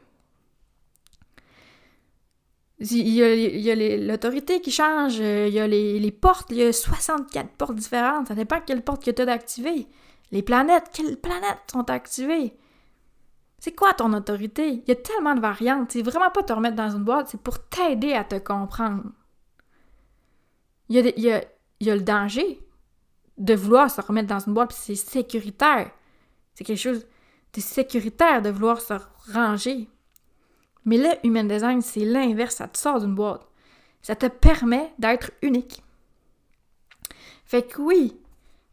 Il 2.82 3.10
y 3.10 3.72
a, 3.72 3.98
l'autorité 3.98 4.62
qui 4.62 4.72
change, 4.72 5.18
il 5.18 5.50
y 5.50 5.60
a 5.60 5.68
les, 5.68 6.12
portes, 6.12 6.48
il 6.52 6.58
y 6.58 6.64
a 6.64 6.72
64 6.72 7.50
portes 7.52 7.76
différentes. 7.76 8.28
Ça 8.28 8.36
dépend 8.36 8.62
quelle 8.62 8.84
porte 8.84 9.04
que 9.04 9.12
tu 9.12 9.22
as 9.22 9.26
d'activer. 9.26 9.88
Les 10.32 10.42
planètes, 10.42 10.86
quelles 10.94 11.18
planètes 11.18 11.60
sont 11.72 11.90
activées? 11.90 12.54
C'est 13.60 13.74
quoi 13.74 13.94
ton 13.94 14.14
autorité? 14.14 14.70
Il 14.70 14.84
y 14.88 14.92
a 14.92 14.96
tellement 14.96 15.36
de 15.36 15.42
variantes. 15.42 15.92
C'est 15.92 16.02
vraiment 16.02 16.30
pas 16.30 16.44
te 16.44 16.54
remettre 16.54 16.78
dans 16.78 16.96
une 16.96 17.04
boîte, 17.04 17.28
c'est 17.30 17.42
pour 17.42 17.60
t'aider 17.68 18.14
à 18.14 18.24
te 18.24 18.36
comprendre. 18.36 19.04
Il 20.88 20.96
y, 21.18 21.32
a 21.32 21.96
le 21.96 22.02
danger 22.02 22.60
de 23.38 23.54
vouloir 23.54 23.92
se 23.92 24.02
remettre 24.02 24.28
dans 24.28 24.40
une 24.40 24.54
boîte, 24.54 24.70
puis 24.70 24.80
c'est 24.80 24.96
sécuritaire. 24.96 25.92
C'est 26.54 26.64
quelque 26.64 26.80
chose 26.80 27.06
de 27.54 27.62
sécuritaire 27.62 28.42
de 28.42 28.50
vouloir 28.50 28.80
se 28.80 28.94
ranger. 29.34 29.90
Mais 30.90 30.98
le 30.98 31.24
human 31.24 31.48
design, 31.48 31.84
c'est 31.84 32.04
l'inverse, 32.04 32.56
ça 32.56 32.68
te 32.68 32.76
sort 32.76 33.00
d'une 33.00 33.14
boîte. 33.14 33.46
Ça 34.02 34.16
te 34.16 34.26
permet 34.26 34.92
d'être 34.98 35.30
unique. 35.44 35.84
Fait 37.46 37.62
que 37.62 37.80
oui, 37.80 38.20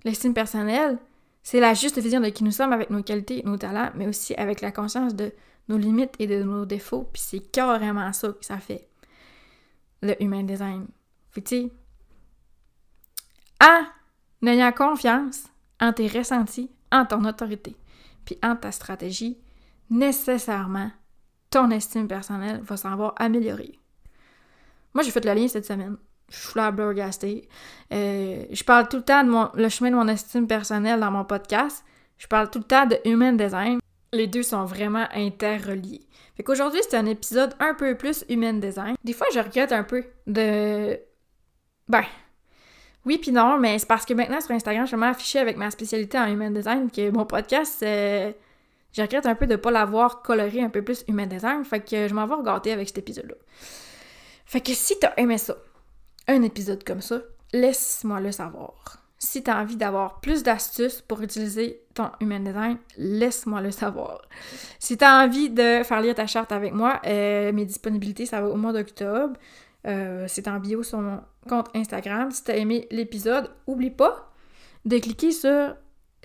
l'estime 0.03 0.33
personnelle, 0.33 0.99
c'est 1.43 1.61
la 1.61 1.75
juste 1.75 1.99
vision 1.99 2.21
de 2.21 2.31
qui 2.31 2.43
nous 2.43 2.53
sommes 2.53 2.73
avec 2.73 2.89
nos 2.89 3.03
qualités 3.03 3.43
nos 3.45 3.59
talents, 3.59 3.91
mais 3.95 4.09
aussi 4.09 4.35
avec 4.37 4.63
la 4.63 4.73
conscience 4.73 5.15
de 5.15 5.31
nos 5.69 5.77
limites 5.77 6.15
et 6.19 6.27
de 6.27 6.43
nos 6.43 6.65
défauts. 6.65 7.07
Puis 7.13 7.21
c'est 7.21 7.53
carrément 7.53 8.11
ça 8.15 8.29
que 8.29 8.47
ça 8.47 8.57
fait, 8.61 8.89
le 10.01 10.15
human 10.23 10.47
design. 10.47 10.87
Fait 11.33 11.43
tu 11.43 11.71
en 13.61 14.47
ayant 14.47 14.73
confiance 14.73 15.49
en 15.83 15.93
tes 15.93 16.09
ressentis, 16.09 16.71
en 16.91 17.05
ton 17.05 17.27
autorité, 17.27 17.77
puis 18.25 18.39
en 18.43 18.57
ta 18.57 18.73
stratégie, 18.73 19.37
nécessairement, 19.91 20.91
ton 21.51 21.71
estime 21.71 22.09
personnelle 22.09 22.61
va 22.63 22.77
s'en 22.77 22.95
voir 22.97 23.15
améliorée. 23.17 23.79
Moi, 24.95 25.03
j'ai 25.03 25.11
fait 25.11 25.25
le 25.25 25.33
lien 25.33 25.49
cette 25.49 25.67
semaine 25.67 25.97
je 26.29 26.37
suis 26.37 26.49
flabbergastée. 26.49 27.49
Euh, 27.93 28.45
je 28.51 28.65
parle 28.65 28.89
tout 28.89 28.97
le 28.97 29.03
temps 29.03 29.23
de 29.25 29.31
mon, 29.31 29.51
le 29.55 29.69
chemin 29.69 29.91
de 29.91 29.97
mon 29.97 30.09
estime 30.09 30.47
personnelle 30.47 31.01
dans 31.01 31.11
mon 31.11 31.25
podcast. 31.25 31.85
Je 32.19 32.27
parle 32.27 32.51
tout 32.51 32.59
le 32.59 32.65
temps 32.65 32.87
de 32.87 32.99
human 33.05 33.37
design. 33.37 33.79
Les 34.13 34.27
deux 34.27 34.43
sont 34.43 34.65
vraiment 34.65 35.07
interreliés. 35.15 36.07
Fait 36.37 36.43
qu'aujourd'hui, 36.43 36.81
c'est 36.89 36.97
un 36.97 37.07
épisode 37.07 37.55
un 37.61 37.75
peu 37.75 37.97
plus 37.97 38.25
human 38.29 38.61
design. 38.61 38.95
Des 39.05 39.13
fois, 39.13 39.27
je 39.33 39.41
regrette 39.41 39.73
un 39.73 39.85
peu 39.85 40.05
de. 40.27 40.99
Ben. 41.89 42.05
Oui 43.05 43.19
puis 43.19 43.31
non, 43.31 43.57
mais 43.59 43.79
c'est 43.79 43.87
parce 43.87 44.05
que 44.05 44.15
maintenant 44.15 44.41
sur 44.41 44.51
Instagram, 44.51 44.85
je 44.85 44.97
suis 44.97 45.05
affiché 45.05 45.39
avec 45.39 45.57
ma 45.57 45.71
spécialité 45.71 46.19
en 46.19 46.27
human 46.27 46.53
design 46.53 46.91
que 46.91 47.11
mon 47.11 47.25
podcast, 47.25 47.81
euh, 47.85 48.33
je 48.97 49.03
regrette 49.03 49.27
un 49.27 49.35
peu 49.35 49.47
de 49.47 49.53
ne 49.53 49.57
pas 49.57 49.71
l'avoir 49.71 50.23
coloré 50.23 50.63
un 50.63 50.71
peu 50.71 50.83
plus 50.83 51.05
human 51.07 51.29
design. 51.29 51.65
Fait 51.65 51.81
que 51.81 52.09
je 52.09 52.15
m'en 52.15 52.27
vais 52.27 52.35
regarder 52.35 52.71
avec 52.71 52.89
cet 52.89 52.99
épisode-là. 52.99 53.35
Fait 54.47 54.63
que 54.63 54.73
si 54.73 54.99
t'as 54.99 55.13
aimé 55.19 55.37
ça, 55.37 55.55
un 56.29 56.43
épisode 56.43 56.83
comme 56.83 57.03
ça, 57.03 57.21
laisse-moi 57.53 58.21
le 58.21 58.33
savoir. 58.33 59.03
si 59.19 59.43
tu 59.43 59.51
as 59.51 59.59
envie 59.59 59.77
d'avoir 59.77 60.21
plus 60.21 60.43
d'astuces 60.43 61.01
pour 61.01 61.23
utiliser 61.23 61.83
ton 61.95 62.11
Human 62.21 62.45
Design, 62.45 62.79
laisse-moi 62.99 63.63
le 63.63 63.71
savoir. 63.71 64.23
Si 64.79 64.97
tu 64.97 65.05
as 65.05 65.25
envie 65.25 65.51
de 65.51 65.83
faire 65.83 66.01
lire 66.01 66.15
ta 66.15 66.27
charte 66.27 66.53
avec 66.53 66.73
moi, 66.73 67.01
euh, 67.07 67.51
mes 67.53 67.65
disponibilités, 67.65 68.27
ça 68.27 68.41
va 68.41 68.49
au 68.49 68.57
mois 68.57 68.73
d'octobre. 68.73 69.35
Euh, 69.87 70.27
c'est 70.29 70.49
en 70.49 70.59
bio 70.59 70.83
sur 70.83 71.01
mon 71.01 71.21
compte 71.49 71.69
Instagram. 71.75 72.31
Si 72.31 72.45
tu 72.45 72.51
as 72.51 72.57
aimé 72.57 72.87
l'épisode, 72.91 73.51
oublie 73.67 73.91
pas 73.91 74.33
de 74.85 74.99
cliquer 74.99 75.33
sur 75.33 75.75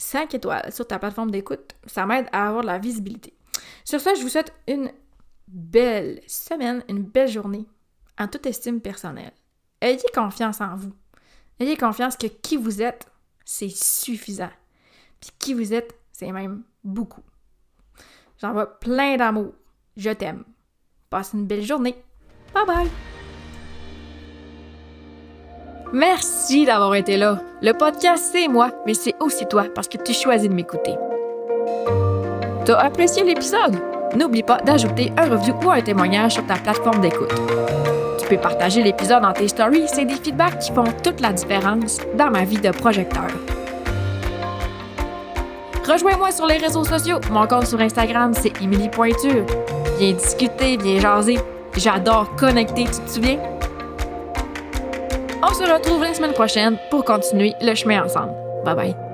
5 0.02 0.34
étoiles 0.34 0.74
sur 0.74 0.88
ta 0.88 1.00
plateforme 1.00 1.32
d'écoute. 1.32 1.76
Ça 1.86 2.06
m'aide 2.06 2.28
à 2.32 2.48
avoir 2.48 2.64
de 2.64 2.68
la 2.68 2.80
visibilité. 2.80 3.34
Sur 3.86 4.00
ça, 4.00 4.16
je 4.16 4.22
vous 4.22 4.30
souhaite 4.30 4.54
une 4.68 4.92
belle 5.48 6.22
semaine, 6.28 6.84
une 6.90 7.04
belle 7.04 7.30
journée 7.30 7.68
en 8.18 8.28
toute 8.28 8.46
estime 8.46 8.82
personnelle. 8.82 9.34
Ayez 9.80 10.00
confiance 10.14 10.60
en 10.60 10.76
vous. 10.76 10.94
Ayez 11.60 11.78
confiance 11.78 12.18
que 12.18 12.28
qui 12.28 12.58
vous 12.58 12.82
êtes, 12.82 13.08
c'est 13.46 13.70
suffisant. 13.70 14.52
Puis 15.20 15.32
qui 15.38 15.54
vous 15.54 15.74
êtes, 15.74 15.94
c'est 16.12 16.32
même 16.32 16.64
beaucoup. 16.84 17.24
J'envoie 18.40 18.80
plein 18.80 19.18
d'amour. 19.18 19.54
Je 19.98 20.10
t'aime. 20.10 20.44
Passe 21.12 21.34
une 21.34 21.46
belle 21.46 21.64
journée. 21.64 21.96
Bye 22.54 22.66
bye! 22.66 23.21
Merci 25.94 26.66
d'avoir 26.66 26.96
été 26.96 27.18
là. 27.18 27.40
Le 27.62 27.74
podcast, 27.74 28.30
c'est 28.32 28.48
moi, 28.48 28.70
mais 28.86 28.94
c'est 28.94 29.16
aussi 29.20 29.46
toi 29.48 29.66
parce 29.74 29.88
que 29.88 29.98
tu 29.98 30.14
choisis 30.14 30.50
de 30.50 30.54
m'écouter. 30.54 30.96
T'as 32.66 32.78
apprécié 32.78 33.24
l'épisode? 33.24 33.78
N'oublie 34.16 34.44
pas 34.44 34.58
d'ajouter 34.58 35.12
un 35.18 35.30
review 35.30 35.56
ou 35.64 35.72
un 35.72 35.82
témoignage 35.82 36.34
sur 36.34 36.46
ta 36.46 36.56
plateforme 36.56 37.02
d'écoute 37.02 37.34
peux 38.32 38.42
partager 38.42 38.82
l'épisode 38.82 39.24
dans 39.24 39.34
tes 39.34 39.50
stories, 39.50 39.88
c'est 39.88 40.06
des 40.06 40.16
feedbacks 40.16 40.60
qui 40.60 40.72
font 40.72 40.86
toute 41.04 41.20
la 41.20 41.34
différence 41.34 41.98
dans 42.18 42.32
ma 42.32 42.46
vie 42.46 42.60
de 42.60 42.70
projecteur. 42.70 43.28
Rejoins-moi 45.86 46.32
sur 46.32 46.46
les 46.46 46.58
réseaux 46.58 46.86
sociaux. 46.86 47.20
Mon 47.30 47.46
compte 47.46 47.68
sur 47.68 47.82
Instagram, 47.82 48.32
c'est 48.34 48.54
Émilie 48.62 48.88
Pointure. 48.88 49.46
Viens 50.00 50.14
discuter, 50.14 50.78
viens 50.78 51.02
jaser. 51.02 51.40
J'adore 51.76 52.34
connecter, 52.38 52.86
tu 52.86 53.02
te 53.02 53.10
souviens? 53.10 53.51
On 55.44 55.54
se 55.54 55.64
retrouve 55.64 56.04
la 56.04 56.14
semaine 56.14 56.34
prochaine 56.34 56.78
pour 56.90 57.04
continuer 57.04 57.56
le 57.62 57.74
chemin 57.74 58.04
ensemble. 58.04 58.34
Bye 58.64 58.76
bye. 58.76 59.11